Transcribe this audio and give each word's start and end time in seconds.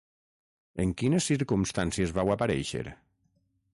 En 0.85 0.93
quines 1.01 1.27
circumstàncies 1.33 2.17
vau 2.19 2.33
aparèixer? 2.37 2.83